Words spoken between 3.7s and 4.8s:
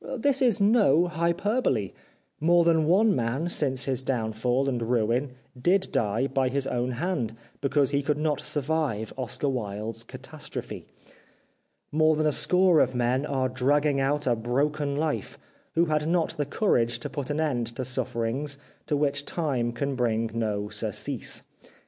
his downfall